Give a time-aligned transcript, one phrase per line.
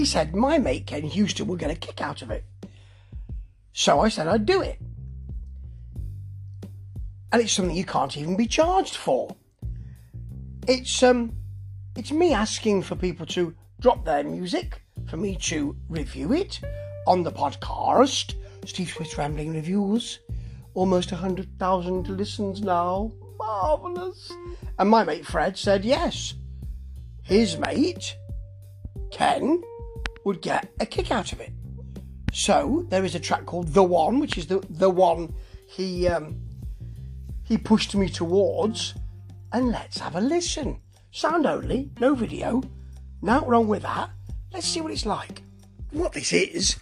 [0.00, 2.42] he said my mate Ken Houston would get a kick out of it.
[3.74, 4.78] So I said I'd do it.
[7.30, 9.36] And it's something you can't even be charged for.
[10.66, 11.34] It's um
[11.98, 16.60] it's me asking for people to drop their music for me to review it
[17.06, 18.36] on the podcast.
[18.64, 20.20] Steve Swiss Rambling Reviews.
[20.72, 23.12] Almost 100,000 listens now.
[23.38, 24.32] Marvellous.
[24.78, 26.32] And my mate Fred said yes.
[27.22, 28.16] His mate,
[29.10, 29.62] Ken,
[30.24, 31.52] would get a kick out of it.
[32.32, 35.34] So there is a track called The One, which is the, the one
[35.66, 36.40] he um,
[37.42, 38.94] he pushed me towards.
[39.52, 40.80] And let's have a listen.
[41.10, 42.62] Sound only, no video.
[43.20, 44.10] Nothing wrong with that.
[44.52, 45.42] Let's see what it's like.
[45.90, 46.76] What this is,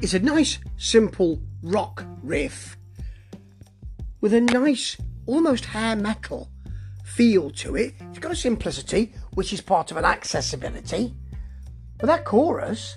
[0.00, 2.76] is a nice, simple rock riff
[4.20, 6.50] with a nice, almost hair metal
[7.04, 7.94] feel to it.
[8.10, 11.14] It's got a simplicity, which is part of an accessibility.
[12.00, 12.96] But that chorus,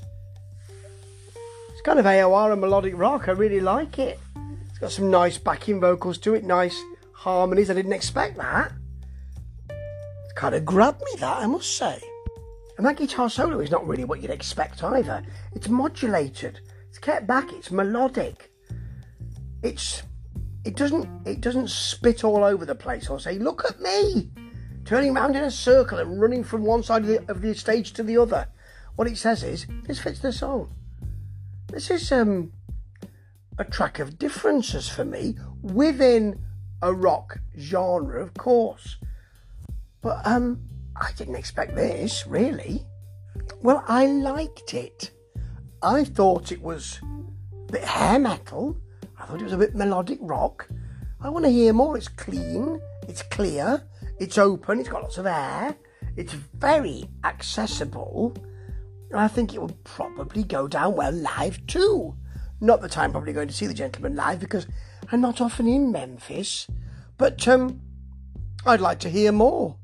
[1.70, 3.28] it's kind of AOR and melodic rock.
[3.28, 4.18] I really like it.
[4.70, 6.82] It's got some nice backing vocals to it, nice
[7.14, 7.70] harmonies.
[7.70, 8.72] I didn't expect that.
[9.70, 12.02] It kind of grabbed me, that, I must say.
[12.78, 15.24] And that guitar solo is not really what you'd expect either.
[15.54, 16.59] It's modulated,
[16.90, 18.52] it's kept back, it's melodic.
[19.62, 20.04] It's
[20.66, 24.31] it doesn't it doesn't spit all over the place or say, look at me,
[24.86, 27.94] turning around in a circle and running from one side of the, of the stage
[27.94, 28.48] to the other.
[28.96, 30.74] What it says is, this fits the song.
[31.68, 32.52] This is um
[33.58, 36.40] a track of differences for me within
[36.82, 38.98] a rock genre, of course.
[40.02, 40.62] But um,
[40.96, 42.84] I didn't expect this, really.
[43.62, 45.12] Well, I liked it.
[45.82, 47.00] I thought it was
[47.68, 48.78] a bit hair metal.
[49.18, 50.68] I thought it was a bit melodic rock.
[51.22, 51.96] I want to hear more.
[51.96, 53.84] It's clean, it's clear,
[54.20, 55.76] it's open, it's got lots of air,
[56.18, 58.36] it's very accessible.
[59.14, 62.16] And I think it will probably go down well live too.
[62.59, 64.66] Not that I'm probably going to see the gentleman live because
[65.12, 66.68] I'm not often in Memphis,
[67.19, 67.79] but um,
[68.66, 69.78] I'd like to hear more.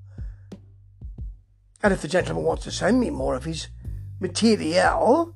[1.83, 3.67] And if the gentleman wants to send me more of his
[4.19, 5.35] material,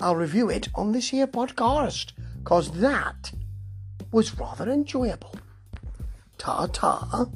[0.00, 3.30] I'll review it on this here podcast, because that
[4.10, 5.34] was rather enjoyable.
[6.38, 7.26] Ta ta.